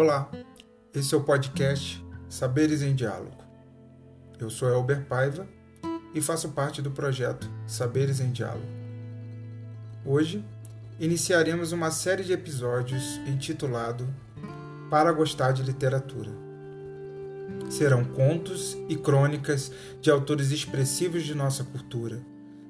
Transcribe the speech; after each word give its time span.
Olá, 0.00 0.30
esse 0.94 1.12
é 1.12 1.18
o 1.18 1.24
podcast 1.24 2.06
Saberes 2.28 2.82
em 2.82 2.94
Diálogo. 2.94 3.42
Eu 4.38 4.48
sou 4.48 4.68
Elber 4.68 5.04
Paiva 5.06 5.44
e 6.14 6.20
faço 6.20 6.50
parte 6.50 6.80
do 6.80 6.92
projeto 6.92 7.50
Saberes 7.66 8.20
em 8.20 8.30
Diálogo. 8.30 8.68
Hoje 10.06 10.44
iniciaremos 11.00 11.72
uma 11.72 11.90
série 11.90 12.22
de 12.22 12.32
episódios 12.32 13.16
intitulado 13.26 14.06
Para 14.88 15.10
Gostar 15.10 15.50
de 15.50 15.64
Literatura. 15.64 16.30
Serão 17.68 18.04
contos 18.04 18.78
e 18.88 18.94
crônicas 18.94 19.72
de 20.00 20.12
autores 20.12 20.52
expressivos 20.52 21.24
de 21.24 21.34
nossa 21.34 21.64
cultura, 21.64 22.22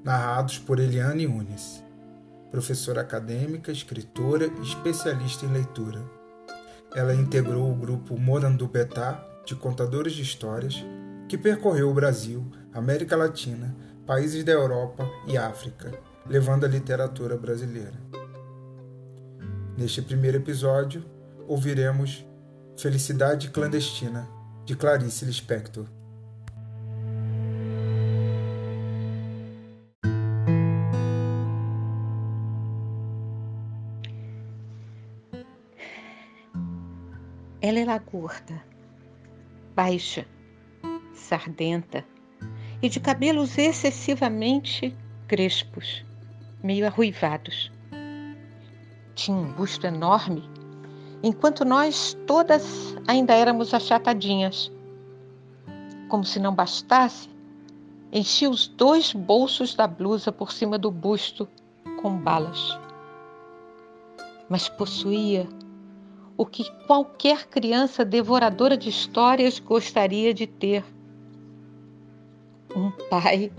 narrados 0.03 0.59
por 0.59 0.81
Eliane 0.81 1.27
Unes, 1.27 1.85
professora 2.51 3.03
acadêmica, 3.03 3.71
escritora 3.71 4.47
e 4.47 4.63
especialista 4.63 5.45
em 5.45 5.53
leitura. 5.53 6.18
Ela 6.95 7.15
integrou 7.15 7.71
o 7.71 7.75
grupo 7.75 8.19
Morandubetá 8.19 9.25
de 9.45 9.55
contadores 9.55 10.15
de 10.15 10.23
histórias 10.23 10.85
que 11.29 11.37
percorreu 11.37 11.91
o 11.91 11.95
Brasil, 11.95 12.51
América 12.73 13.17
Latina, 13.17 13.77
países 14.07 14.43
da 14.43 14.53
Europa 14.53 15.07
e 15.27 15.37
África, 15.37 15.93
levando 16.27 16.65
a 16.65 16.69
literatura 16.69 17.37
brasileira. 17.37 17.95
Neste 19.77 20.01
primeiro 20.01 20.39
episódio, 20.39 21.05
ouviremos 21.47 22.25
Felicidade 22.77 23.51
Clandestina, 23.51 24.29
de 24.65 24.75
Clarice 24.75 25.25
Lispector. 25.25 25.87
Ela 37.61 37.81
era 37.81 37.99
gorda, 37.99 38.63
baixa, 39.75 40.25
sardenta 41.13 42.05
e 42.81 42.89
de 42.89 43.01
cabelos 43.01 43.59
excessivamente 43.59 44.97
crespos, 45.27 46.05
meio 46.63 46.87
arruivados. 46.87 47.73
Tinha 49.17 49.37
um 49.37 49.53
busto 49.53 49.89
enorme, 49.89 50.49
enquanto 51.21 51.65
nós 51.65 52.17
todas 52.29 52.97
ainda 53.09 53.35
éramos 53.35 53.75
achatadinhas. 53.75 54.71
Como 56.09 56.25
se 56.25 56.39
não 56.39 56.55
bastasse, 56.55 57.29
enchia 58.13 58.49
os 58.49 58.69
dois 58.69 59.13
bolsos 59.13 59.75
da 59.75 59.89
blusa 59.89 60.31
por 60.31 60.53
cima 60.53 60.79
do 60.79 60.93
busto 60.93 61.49
com 62.01 62.17
balas. 62.17 62.79
Mas 64.49 64.69
possuía 64.69 65.49
o 66.39 66.47
que 66.47 66.71
qualquer 66.87 67.49
criança 67.49 68.05
devoradora 68.05 68.77
de 68.77 68.89
histórias 68.89 69.59
gostaria 69.59 70.33
de 70.33 70.47
ter: 70.47 70.85
um 72.75 72.93
pai 73.11 73.51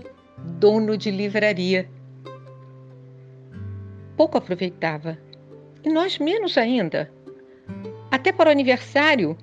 dono 0.58 0.96
de 0.96 1.10
livraria. 1.10 1.90
Pouco 4.16 4.38
aproveitava 4.38 5.18
e 5.84 5.90
nós 5.90 6.18
menos 6.18 6.56
ainda. 6.56 7.12
Até 8.10 8.32
para 8.32 8.48
o 8.48 8.52
aniversário, 8.52 9.36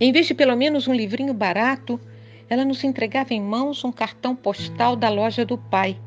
em 0.00 0.10
vez 0.10 0.26
de 0.26 0.34
pelo 0.34 0.56
menos 0.56 0.88
um 0.88 0.94
livrinho 0.94 1.34
barato, 1.34 2.00
ela 2.48 2.64
nos 2.64 2.82
entregava 2.84 3.34
em 3.34 3.40
mãos 3.40 3.84
um 3.84 3.92
cartão 3.92 4.34
postal 4.34 4.96
da 4.96 5.10
loja 5.10 5.44
do 5.44 5.58
pai. 5.58 5.98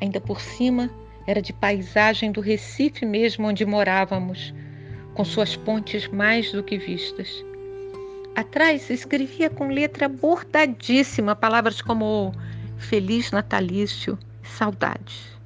Ainda 0.00 0.20
por 0.20 0.40
cima, 0.40 0.90
era 1.26 1.42
de 1.42 1.52
paisagem 1.52 2.30
do 2.30 2.40
Recife 2.40 3.04
mesmo 3.04 3.46
onde 3.46 3.64
morávamos, 3.66 4.54
com 5.14 5.24
suas 5.24 5.56
pontes 5.56 6.08
mais 6.08 6.52
do 6.52 6.62
que 6.62 6.78
vistas. 6.78 7.44
Atrás 8.34 8.88
escrevia 8.90 9.50
com 9.50 9.68
letra 9.68 10.08
bordadíssima 10.08 11.36
palavras 11.36 11.82
como 11.82 12.32
Feliz 12.78 13.30
Natalício 13.30 14.18
e 14.42 14.48
Saudades. 14.48 15.38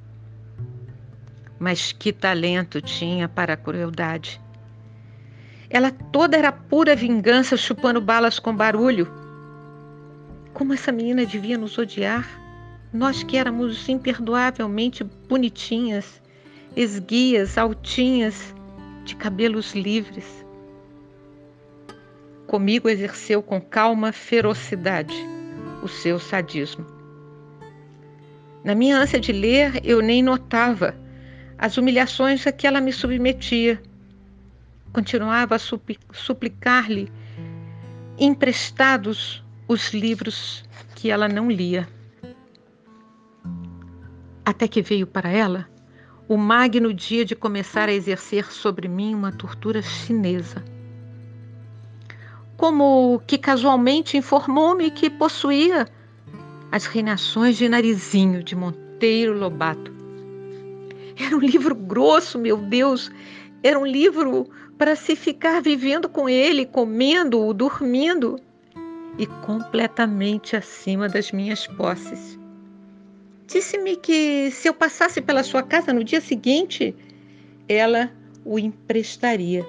Mas 1.59 1.91
que 1.91 2.13
talento 2.13 2.81
tinha 2.81 3.27
para 3.27 3.53
a 3.53 3.57
crueldade. 3.57 4.39
Ela 5.69 5.91
toda 5.91 6.37
era 6.37 6.53
pura 6.53 6.95
vingança, 6.95 7.57
chupando 7.57 7.99
balas 7.99 8.39
com 8.39 8.55
barulho. 8.55 9.11
Como 10.53 10.73
essa 10.73 10.91
menina 10.91 11.25
devia 11.25 11.57
nos 11.57 11.77
odiar, 11.77 12.25
nós 12.93 13.23
que 13.23 13.35
éramos 13.35 13.89
imperdoavelmente 13.89 15.03
bonitinhas, 15.27 16.21
esguias, 16.77 17.57
altinhas, 17.57 18.54
de 19.05 19.15
cabelos 19.15 19.73
livres. 19.73 20.45
Comigo 22.47 22.89
exerceu 22.89 23.41
com 23.41 23.61
calma 23.61 24.11
ferocidade 24.11 25.15
o 25.81 25.87
seu 25.87 26.19
sadismo. 26.19 26.85
Na 28.63 28.73
minha 28.73 28.97
ânsia 28.97 29.19
de 29.19 29.31
ler, 29.31 29.79
eu 29.83 30.01
nem 30.01 30.23
notava 30.23 30.95
as 31.57 31.77
humilhações 31.77 32.45
a 32.47 32.51
que 32.51 32.65
ela 32.65 32.81
me 32.81 32.91
submetia. 32.91 33.81
Continuava 34.91 35.55
a 35.55 35.59
suplicar-lhe 36.11 37.11
emprestados 38.17 39.43
os 39.67 39.93
livros 39.93 40.63
que 40.95 41.11
ela 41.11 41.27
não 41.27 41.49
lia. 41.49 41.87
Até 44.43 44.67
que 44.67 44.81
veio 44.81 45.05
para 45.05 45.29
ela 45.29 45.74
o 46.27 46.37
magno 46.37 46.93
dia 46.93 47.23
de 47.23 47.35
começar 47.35 47.87
a 47.87 47.93
exercer 47.93 48.51
sobre 48.51 48.87
mim 48.87 49.13
uma 49.13 49.31
tortura 49.31 49.81
chinesa. 49.81 50.63
Como 52.57 53.21
que 53.27 53.37
casualmente 53.37 54.17
informou-me 54.17 54.89
que 54.89 55.09
possuía 55.09 55.87
as 56.71 56.85
reinações 56.85 57.57
de 57.57 57.69
Narizinho 57.69 58.43
de 58.43 58.55
Monteiro 58.55 59.37
Lobato. 59.37 59.93
Era 61.17 61.35
um 61.35 61.39
livro 61.39 61.75
grosso, 61.75 62.39
meu 62.39 62.57
Deus, 62.57 63.11
era 63.61 63.79
um 63.79 63.85
livro 63.85 64.49
para 64.77 64.95
se 64.95 65.15
ficar 65.15 65.61
vivendo 65.61 66.09
com 66.09 66.27
ele, 66.27 66.65
comendo, 66.65 67.53
dormindo 67.53 68.39
e 69.17 69.25
completamente 69.25 70.55
acima 70.55 71.07
das 71.07 71.31
minhas 71.31 71.65
posses. 71.67 72.37
Disse-me 73.47 73.95
que 73.95 74.49
se 74.49 74.67
eu 74.67 74.73
passasse 74.73 75.21
pela 75.21 75.43
sua 75.43 75.61
casa 75.61 75.93
no 75.93 76.03
dia 76.03 76.19
seguinte, 76.19 76.95
ela 77.69 78.11
o 78.43 78.57
emprestaria. 78.57 79.63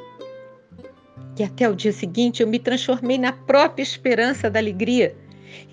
E 1.39 1.43
até 1.43 1.69
o 1.69 1.77
dia 1.77 1.93
seguinte 1.93 2.43
eu 2.43 2.49
me 2.49 2.59
transformei 2.59 3.19
na 3.19 3.33
própria 3.33 3.83
esperança 3.83 4.49
da 4.49 4.59
alegria. 4.59 5.15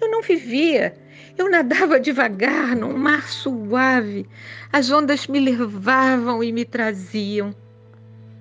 Eu 0.01 0.11
não 0.11 0.21
vivia, 0.21 0.93
eu 1.37 1.49
nadava 1.49 1.99
devagar 1.99 2.75
num 2.75 2.97
mar 2.97 3.29
suave. 3.29 4.27
As 4.71 4.91
ondas 4.91 5.27
me 5.27 5.39
levavam 5.39 6.43
e 6.43 6.51
me 6.51 6.65
traziam. 6.65 7.55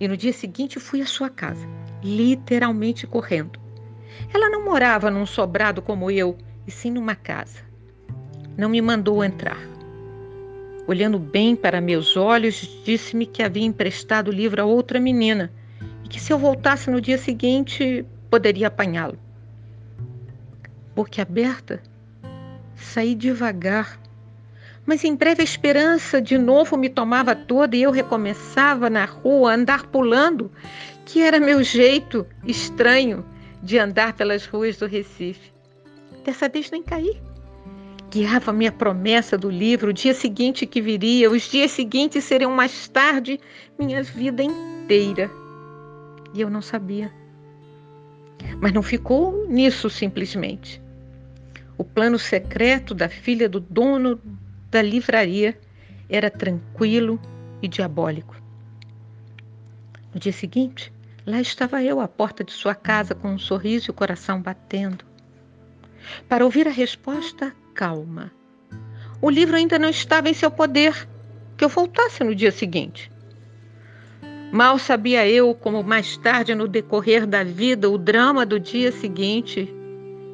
E 0.01 0.09
no 0.09 0.17
dia 0.17 0.33
seguinte 0.33 0.81
fui 0.81 1.01
à 1.01 1.07
sua 1.07 1.31
casa, 1.31 1.65
literalmente 2.03 3.07
correndo. 3.07 3.61
Ela 4.35 4.51
não 4.51 4.65
morava 4.65 5.09
num 5.09 5.25
sobrado 5.25 5.81
como 5.81 6.11
eu, 6.11 6.37
e 6.67 6.71
sim 6.73 6.91
numa 6.91 7.15
casa 7.15 7.72
não 8.57 8.69
me 8.69 8.81
mandou 8.81 9.25
entrar. 9.25 9.59
Olhando 10.87 11.19
bem 11.19 11.55
para 11.55 11.81
meus 11.81 12.17
olhos, 12.17 12.69
disse-me 12.85 13.25
que 13.25 13.43
havia 13.43 13.65
emprestado 13.65 14.29
o 14.29 14.35
livro 14.35 14.61
a 14.61 14.65
outra 14.65 14.99
menina 14.99 15.53
e 16.05 16.09
que 16.09 16.21
se 16.21 16.33
eu 16.33 16.39
voltasse 16.39 16.91
no 16.91 17.01
dia 17.01 17.17
seguinte 17.17 18.05
poderia 18.29 18.67
apanhá-lo. 18.67 19.19
Boca 20.95 21.23
aberta, 21.23 21.81
saí 22.75 23.15
devagar, 23.15 23.99
mas 24.85 25.05
em 25.05 25.15
breve 25.15 25.41
a 25.41 25.45
esperança 25.45 26.21
de 26.21 26.37
novo 26.37 26.77
me 26.77 26.89
tomava 26.89 27.37
toda 27.37 27.77
e 27.77 27.83
eu 27.83 27.93
recomeçava 27.93 28.91
na 28.91 29.05
rua 29.05 29.53
a 29.53 29.55
andar 29.55 29.87
pulando, 29.87 30.51
que 31.07 31.23
era 31.23 31.39
meu 31.39 31.63
jeito 31.63 32.27
estranho 32.45 33.25
de 33.63 33.79
andar 33.79 34.15
pelas 34.15 34.45
ruas 34.45 34.77
do 34.77 34.87
Recife. 34.87 35.53
Dessa 36.25 36.49
vez 36.49 36.71
nem 36.71 36.83
caí 36.83 37.17
guiava 38.13 38.53
minha 38.53 38.71
promessa 38.71 39.39
do 39.39 39.49
livro, 39.49 39.89
o 39.89 39.93
dia 39.93 40.13
seguinte 40.13 40.67
que 40.67 40.83
viria, 40.83 41.31
os 41.31 41.51
dias 41.51 41.71
seguintes 41.71 42.25
seriam 42.25 42.53
mais 42.53 42.87
tarde 42.87 43.41
minha 43.79 44.03
vida 44.03 44.43
inteira. 44.43 45.31
E 46.35 46.43
eu 46.43 46.51
não 46.51 46.61
sabia. 46.61 47.11
Mas 48.61 48.71
não 48.71 48.83
ficou 48.83 49.49
nisso 49.49 49.89
simplesmente. 49.89 50.83
O 51.79 51.85
plano 51.85 52.19
secreto 52.19 52.95
da 52.95 53.09
filha 53.09 53.49
do 53.49 53.59
dono 53.59 54.21
da 54.71 54.83
livraria 54.83 55.59
era 56.07 56.31
tranquilo 56.31 57.19
e 57.63 57.69
diabólico. 57.69 58.37
No 60.13 60.21
dia 60.21 60.35
seguinte, 60.35 60.93
lá 61.25 61.41
estava 61.41 61.83
eu 61.83 61.99
à 61.99 62.07
porta 62.07 62.45
de 62.45 62.53
sua 62.53 62.75
casa 62.75 63.15
com 63.15 63.29
um 63.29 63.39
sorriso 63.39 63.87
e 63.89 63.91
o 63.91 63.95
coração 63.95 64.43
batendo. 64.43 65.03
Para 66.29 66.45
ouvir 66.45 66.69
a 66.69 66.71
resposta 66.71 67.55
calma. 67.75 68.31
O 69.21 69.31
livro 69.31 69.57
ainda 69.57 69.79
não 69.79 69.89
estava 69.89 70.29
em 70.29 70.35
seu 70.35 70.51
poder. 70.51 71.09
Que 71.57 71.65
eu 71.65 71.69
voltasse 71.69 72.25
no 72.25 72.35
dia 72.35 72.51
seguinte. 72.51 73.11
Mal 74.53 74.79
sabia 74.79 75.29
eu 75.29 75.55
como 75.55 75.83
mais 75.83 76.17
tarde 76.17 76.55
no 76.55 76.67
decorrer 76.67 77.27
da 77.27 77.45
vida 77.45 77.89
o 77.89 77.97
drama 77.97 78.45
do 78.45 78.59
dia 78.59 78.91
seguinte 78.91 79.73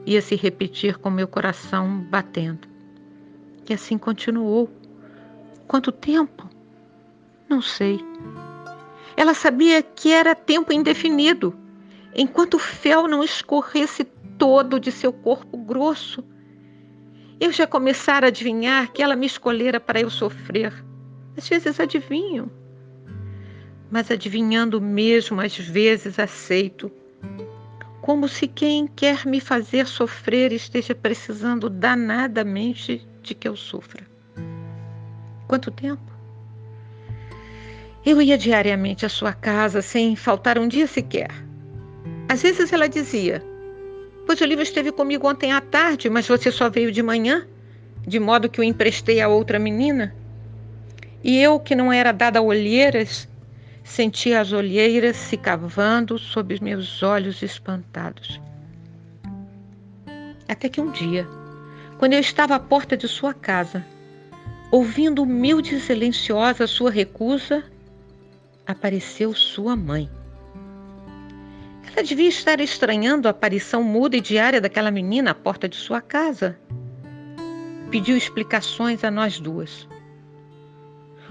ia 0.06 0.22
se 0.22 0.34
repetir 0.34 0.96
com 0.96 1.10
meu 1.10 1.28
coração 1.28 2.00
batendo. 2.10 2.66
E 3.68 3.74
assim 3.74 3.98
continuou. 3.98 4.70
Quanto 5.66 5.92
tempo? 5.92 6.48
Não 7.48 7.60
sei. 7.60 8.00
Ela 9.16 9.34
sabia 9.34 9.82
que 9.82 10.10
era 10.10 10.34
tempo 10.34 10.72
indefinido, 10.72 11.54
enquanto 12.14 12.54
o 12.54 12.58
fel 12.58 13.06
não 13.06 13.22
escorresse 13.22 14.04
todo 14.38 14.80
de 14.80 14.90
seu 14.90 15.12
corpo 15.12 15.58
grosso. 15.58 16.24
Eu 17.40 17.52
já 17.52 17.66
começara 17.66 18.26
a 18.26 18.28
adivinhar 18.28 18.92
que 18.92 19.02
ela 19.02 19.16
me 19.16 19.26
escolhera 19.26 19.78
para 19.78 20.00
eu 20.00 20.10
sofrer. 20.10 20.72
Às 21.36 21.48
vezes 21.48 21.78
adivinho 21.78 22.50
mas 23.90 24.10
adivinhando 24.10 24.80
mesmo 24.80 25.40
às 25.40 25.56
vezes 25.56 26.18
aceito, 26.18 26.90
como 28.00 28.28
se 28.28 28.46
quem 28.46 28.86
quer 28.86 29.26
me 29.26 29.40
fazer 29.40 29.86
sofrer 29.86 30.52
esteja 30.52 30.94
precisando 30.94 31.68
danadamente 31.68 33.06
de 33.22 33.34
que 33.34 33.48
eu 33.48 33.56
sofra. 33.56 34.06
Quanto 35.46 35.70
tempo? 35.70 36.02
Eu 38.04 38.22
ia 38.22 38.38
diariamente 38.38 39.04
à 39.04 39.08
sua 39.08 39.32
casa 39.32 39.82
sem 39.82 40.16
faltar 40.16 40.58
um 40.58 40.68
dia 40.68 40.86
sequer. 40.86 41.30
Às 42.28 42.42
vezes 42.42 42.72
ela 42.72 42.88
dizia: 42.88 43.42
Pois 44.28 44.42
o 44.42 44.44
livro 44.44 44.62
esteve 44.62 44.92
comigo 44.92 45.26
ontem 45.26 45.52
à 45.52 45.60
tarde, 45.60 46.10
mas 46.10 46.28
você 46.28 46.52
só 46.52 46.68
veio 46.68 46.92
de 46.92 47.02
manhã, 47.02 47.48
de 48.06 48.20
modo 48.20 48.48
que 48.48 48.60
o 48.60 48.64
emprestei 48.64 49.22
a 49.22 49.28
outra 49.28 49.58
menina. 49.58 50.14
E 51.24 51.40
eu, 51.40 51.58
que 51.58 51.74
não 51.74 51.90
era 51.90 52.12
dada 52.12 52.38
a 52.38 52.42
olheiras, 52.42 53.26
Senti 53.88 54.34
as 54.34 54.52
olheiras 54.52 55.16
se 55.16 55.34
cavando 55.38 56.18
sob 56.18 56.52
os 56.52 56.60
meus 56.60 57.02
olhos 57.02 57.42
espantados. 57.42 58.38
Até 60.46 60.68
que 60.68 60.78
um 60.78 60.90
dia, 60.90 61.26
quando 61.98 62.12
eu 62.12 62.20
estava 62.20 62.54
à 62.54 62.60
porta 62.60 62.98
de 62.98 63.08
sua 63.08 63.32
casa, 63.32 63.82
ouvindo 64.70 65.22
humilde 65.22 65.76
e 65.76 65.80
silenciosa 65.80 66.66
sua 66.66 66.90
recusa, 66.90 67.64
apareceu 68.66 69.34
sua 69.34 69.74
mãe. 69.74 70.10
Ela 71.98 72.06
devia 72.06 72.28
estar 72.28 72.60
estranhando 72.60 73.26
a 73.26 73.32
aparição 73.32 73.82
muda 73.82 74.16
e 74.16 74.20
diária 74.20 74.60
daquela 74.60 74.88
menina 74.88 75.32
à 75.32 75.34
porta 75.34 75.68
de 75.68 75.74
sua 75.74 76.00
casa. 76.00 76.56
Pediu 77.90 78.16
explicações 78.16 79.02
a 79.02 79.10
nós 79.10 79.40
duas. 79.40 79.88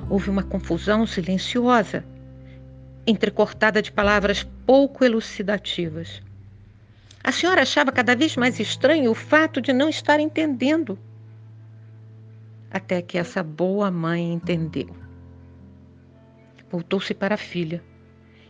Houve 0.09 0.29
uma 0.29 0.43
confusão 0.43 1.07
silenciosa 1.07 2.03
entrecortada 3.07 3.81
de 3.81 3.93
palavras 3.93 4.43
pouco 4.65 5.05
elucidativas. 5.05 6.21
A 7.23 7.31
senhora 7.31 7.61
achava 7.61 7.89
cada 7.89 8.13
vez 8.13 8.35
mais 8.35 8.59
estranho 8.59 9.09
o 9.09 9.15
fato 9.15 9.61
de 9.61 9.71
não 9.71 9.87
estar 9.87 10.19
entendendo. 10.19 10.99
Até 12.69 13.01
que 13.01 13.17
essa 13.17 13.41
boa 13.41 13.89
mãe 13.89 14.33
entendeu. 14.33 14.93
Voltou-se 16.69 17.13
para 17.13 17.35
a 17.35 17.37
filha 17.37 17.81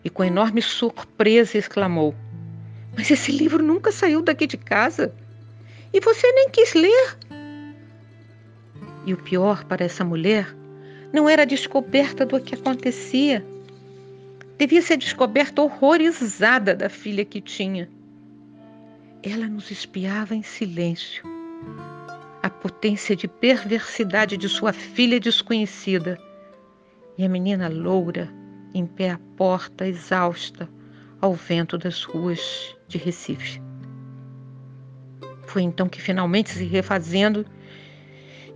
e, 0.07 0.09
com 0.09 0.24
enorme 0.24 0.62
surpresa, 0.62 1.57
exclamou: 1.57 2.15
Mas 2.95 3.12
esse 3.12 3.30
livro 3.30 3.62
nunca 3.62 3.92
saiu 3.92 4.21
daqui 4.21 4.48
de 4.48 4.56
casa 4.56 5.13
e 5.94 6.00
você 6.00 6.31
nem 6.31 6.50
quis 6.50 6.74
ler. 6.74 7.18
E 9.06 9.13
o 9.13 9.18
pior 9.18 9.65
para 9.65 9.83
essa 9.83 10.06
mulher 10.06 10.56
não 11.12 11.27
era 11.27 11.42
a 11.42 11.45
descoberta 11.45 12.25
do 12.25 12.39
que 12.39 12.56
acontecia 12.56 13.45
devia 14.57 14.81
ser 14.81 14.98
descoberta 14.98 15.62
horrorizada 15.62 16.74
da 16.74 16.89
filha 16.89 17.24
que 17.24 17.39
tinha. 17.39 17.88
Ela 19.21 19.45
nos 19.48 19.69
espiava 19.69 20.33
em 20.33 20.42
silêncio. 20.42 21.24
A 22.42 22.50
potência 22.50 23.15
de 23.15 23.27
perversidade 23.27 24.38
de 24.38 24.50
sua 24.50 24.74
filha 24.74 25.19
desconhecida. 25.19 26.18
E 27.18 27.25
a 27.25 27.30
menina 27.30 27.68
loura, 27.68 28.31
em 28.73 28.85
pé 28.85 29.11
à 29.11 29.19
porta, 29.35 29.87
exausta, 29.87 30.69
ao 31.19 31.33
vento 31.33 31.77
das 31.77 32.03
ruas 32.03 32.75
de 32.87 32.97
Recife. 32.97 33.61
Foi 35.43 35.61
então 35.61 35.87
que, 35.87 36.01
finalmente 36.01 36.49
se 36.49 36.65
refazendo, 36.65 37.45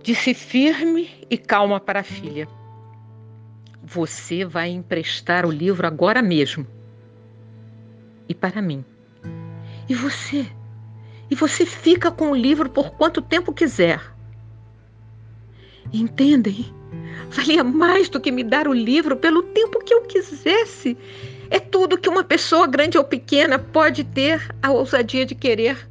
disse 0.02 0.34
firme 0.34 1.10
e 1.30 1.38
calma 1.38 1.80
para 1.80 2.00
a 2.00 2.04
filha. 2.04 2.46
Você 3.82 4.44
vai 4.44 4.70
emprestar 4.70 5.44
o 5.44 5.50
livro 5.50 5.86
agora 5.86 6.22
mesmo. 6.22 6.66
E 8.28 8.34
para 8.34 8.62
mim. 8.62 8.84
E 9.88 9.94
você? 9.94 10.46
E 11.30 11.34
você 11.34 11.66
fica 11.66 12.10
com 12.10 12.30
o 12.30 12.36
livro 12.36 12.68
por 12.68 12.90
quanto 12.92 13.20
tempo 13.20 13.52
quiser. 13.52 14.00
Entendem? 15.92 16.81
Valia 17.32 17.64
mais 17.64 18.10
do 18.10 18.20
que 18.20 18.30
me 18.30 18.44
dar 18.44 18.68
o 18.68 18.74
livro 18.74 19.16
pelo 19.16 19.42
tempo 19.42 19.82
que 19.82 19.94
eu 19.94 20.02
quisesse. 20.02 20.96
É 21.50 21.58
tudo 21.58 21.96
que 21.96 22.08
uma 22.08 22.22
pessoa 22.22 22.66
grande 22.66 22.98
ou 22.98 23.04
pequena 23.04 23.58
pode 23.58 24.04
ter 24.04 24.54
a 24.62 24.70
ousadia 24.70 25.24
de 25.24 25.34
querer 25.34 25.88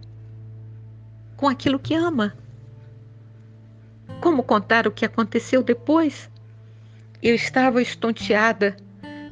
com 1.36 1.48
aquilo 1.48 1.80
que 1.80 1.96
ama. 1.96 2.38
Como 4.22 4.44
contar 4.44 4.86
o 4.86 4.92
que 4.92 5.04
aconteceu 5.04 5.64
depois? 5.64 6.30
Eu 7.24 7.34
estava 7.34 7.82
estonteada 7.82 8.78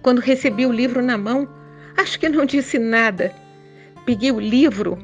quando 0.01 0.19
recebi 0.19 0.65
o 0.65 0.71
livro 0.71 1.03
na 1.03 1.15
mão. 1.17 1.47
Acho 1.95 2.19
que 2.19 2.27
não 2.27 2.44
disse 2.44 2.79
nada. 2.79 3.31
Peguei 4.03 4.31
o 4.31 4.39
livro 4.39 4.97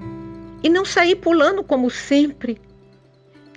e 0.63 0.69
não 0.69 0.83
saí 0.83 1.15
pulando 1.15 1.63
como 1.63 1.87
sempre. 1.91 2.59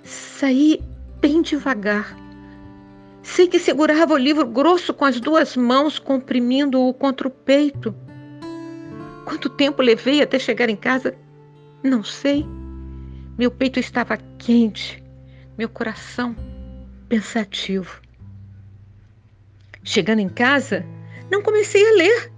Saí 0.03 0.79
bem 1.19 1.41
devagar. 1.41 2.28
Sei 3.21 3.47
que 3.47 3.59
segurava 3.59 4.13
o 4.13 4.17
livro 4.17 4.45
grosso 4.45 4.93
com 4.93 5.05
as 5.05 5.19
duas 5.19 5.55
mãos, 5.55 5.99
comprimindo-o 5.99 6.93
contra 6.93 7.27
o 7.27 7.31
peito. 7.31 7.93
Quanto 9.25 9.49
tempo 9.49 9.81
levei 9.81 10.21
até 10.21 10.39
chegar 10.39 10.69
em 10.69 10.75
casa? 10.75 11.15
Não 11.83 12.03
sei. 12.03 12.45
Meu 13.37 13.51
peito 13.51 13.79
estava 13.79 14.17
quente, 14.37 15.03
meu 15.57 15.69
coração 15.69 16.35
pensativo. 17.07 18.01
Chegando 19.83 20.19
em 20.19 20.29
casa, 20.29 20.85
não 21.31 21.41
comecei 21.41 21.85
a 21.87 21.93
ler. 21.93 22.31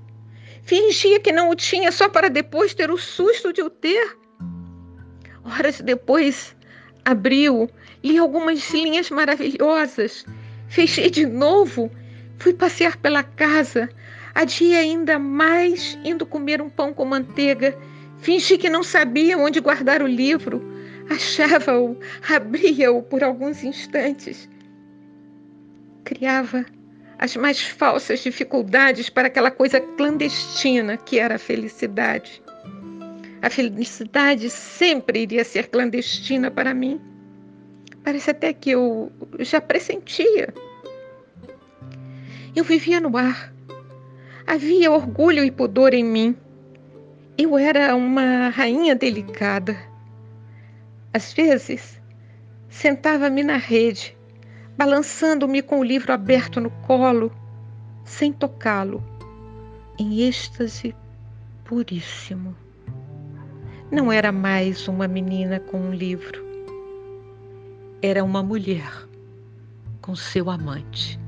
Fingia 0.63 1.19
que 1.19 1.31
não 1.31 1.49
o 1.49 1.55
tinha 1.55 1.91
só 1.91 2.07
para 2.07 2.29
depois 2.29 2.73
ter 2.73 2.89
o 2.89 2.97
susto 2.97 3.51
de 3.51 3.61
o 3.61 3.69
ter. 3.69 4.17
Horas 5.43 5.81
depois, 5.81 6.55
abriu, 7.03 7.69
li 8.03 8.17
algumas 8.17 8.69
linhas 8.71 9.09
maravilhosas, 9.09 10.25
fechei 10.71 11.09
de 11.09 11.25
novo, 11.25 11.91
fui 12.39 12.53
passear 12.53 12.95
pela 12.95 13.23
casa, 13.23 13.89
adiei 14.33 14.73
ainda 14.73 15.19
mais 15.19 15.99
indo 16.01 16.25
comer 16.25 16.61
um 16.61 16.69
pão 16.69 16.93
com 16.93 17.03
manteiga, 17.03 17.77
fingi 18.19 18.57
que 18.57 18.69
não 18.69 18.81
sabia 18.81 19.37
onde 19.37 19.59
guardar 19.59 20.01
o 20.01 20.07
livro, 20.07 20.63
achava-o, 21.09 21.97
abria-o 22.33 23.03
por 23.03 23.21
alguns 23.21 23.65
instantes. 23.65 24.49
Criava 26.05 26.65
as 27.19 27.35
mais 27.35 27.61
falsas 27.61 28.21
dificuldades 28.21 29.09
para 29.09 29.27
aquela 29.27 29.51
coisa 29.51 29.81
clandestina 29.81 30.95
que 30.95 31.19
era 31.19 31.35
a 31.35 31.39
felicidade. 31.39 32.41
A 33.41 33.49
felicidade 33.49 34.49
sempre 34.49 35.23
iria 35.23 35.43
ser 35.43 35.67
clandestina 35.67 36.49
para 36.49 36.73
mim. 36.73 36.99
Parece 38.03 38.31
até 38.31 38.53
que 38.53 38.71
eu 38.71 39.11
já 39.39 39.61
pressentia. 39.61 40.53
Eu 42.55 42.63
vivia 42.63 42.99
no 42.99 43.15
ar. 43.17 43.53
Havia 44.45 44.91
orgulho 44.91 45.43
e 45.43 45.51
pudor 45.51 45.93
em 45.93 46.03
mim. 46.03 46.35
Eu 47.37 47.57
era 47.57 47.95
uma 47.95 48.49
rainha 48.49 48.95
delicada. 48.95 49.77
Às 51.13 51.33
vezes, 51.33 52.01
sentava-me 52.69 53.43
na 53.43 53.57
rede 53.57 54.15
balançando-me 54.81 55.61
com 55.61 55.79
o 55.79 55.83
livro 55.83 56.11
aberto 56.11 56.59
no 56.59 56.71
colo, 56.71 57.31
sem 58.03 58.33
tocá-lo, 58.33 59.03
em 59.99 60.21
êxtase 60.21 60.95
puríssimo. 61.63 62.55
Não 63.91 64.11
era 64.11 64.31
mais 64.31 64.87
uma 64.87 65.07
menina 65.07 65.59
com 65.59 65.79
um 65.79 65.93
livro, 65.93 66.43
era 68.01 68.23
uma 68.23 68.41
mulher 68.41 68.91
com 70.01 70.15
seu 70.15 70.49
amante. 70.49 71.19